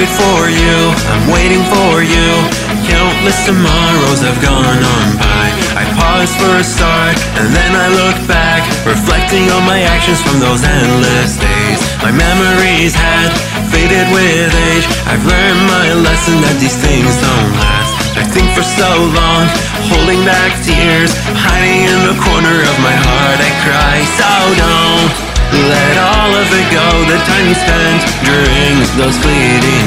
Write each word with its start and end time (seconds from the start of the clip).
you, 0.00 0.76
I'm 1.12 1.28
waiting 1.28 1.60
for 1.68 2.00
you. 2.00 2.28
Countless 2.88 3.44
tomorrows 3.44 4.24
have 4.24 4.40
gone 4.40 4.80
on 4.80 5.06
by. 5.20 5.44
I 5.76 5.84
pause 5.92 6.32
for 6.40 6.56
a 6.56 6.64
start, 6.64 7.20
and 7.36 7.52
then 7.52 7.72
I 7.76 7.92
look 7.92 8.16
back, 8.24 8.64
reflecting 8.88 9.52
on 9.52 9.68
my 9.68 9.84
actions 9.84 10.24
from 10.24 10.40
those 10.40 10.64
endless 10.64 11.36
days. 11.36 11.80
My 12.00 12.12
memories 12.16 12.96
had 12.96 13.28
faded 13.68 14.08
with 14.08 14.48
age. 14.72 14.86
I've 15.04 15.20
learned 15.20 15.62
my 15.68 15.92
lesson 16.00 16.40
that 16.48 16.56
these 16.56 16.80
things 16.80 17.12
don't 17.20 17.52
last. 17.60 17.92
I 18.16 18.24
think 18.24 18.48
for 18.56 18.64
so 18.64 18.88
long, 19.12 19.44
holding 19.92 20.24
back 20.24 20.56
tears, 20.64 21.12
hiding 21.36 21.84
in 21.92 22.00
the 22.08 22.16
corner 22.24 22.56
of 22.56 22.76
my 22.80 22.96
heart, 22.96 23.36
I 23.36 23.52
cry. 23.68 23.96
So 24.16 24.30
don't 24.56 25.30
let 25.68 25.94
all 25.98 26.32
of 26.34 26.48
it 26.50 26.66
go. 26.72 26.88
The 27.10 27.18
time 27.26 27.46
you 27.48 27.56
spent 27.58 28.00
during 28.24 28.74
those 28.98 29.18
fleeting 29.18 29.79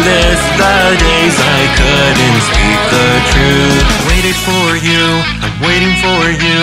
this. 0.00 0.40
The 0.56 0.96
days 0.96 1.36
I 1.36 1.60
couldn't 1.76 2.40
speak 2.48 2.80
the 2.88 3.08
truth. 3.36 3.88
Waited 4.08 4.38
for 4.48 4.68
you, 4.80 5.04
I'm 5.44 5.56
waiting 5.60 5.94
for 6.00 6.22
you. 6.32 6.60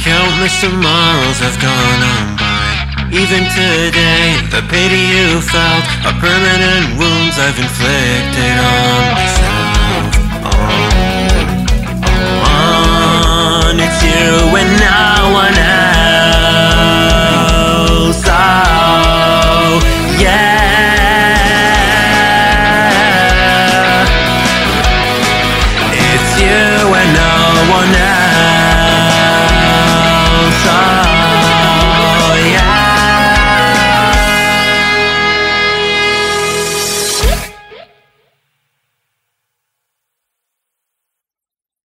Countless 0.00 0.56
tomorrows 0.64 1.38
have 1.44 1.58
gone 1.60 2.00
on 2.00 2.36
by. 2.40 2.60
Even 3.12 3.42
today, 3.52 4.38
the 4.54 4.62
pity 4.70 5.02
you 5.12 5.42
felt 5.42 5.84
are 6.06 6.16
permanent 6.22 6.96
wounds 6.96 7.36
I've 7.36 7.58
inflicted 7.58 8.56
on 8.56 9.14
myself. 9.18 9.39
on 27.80 27.92
now. 27.92 28.09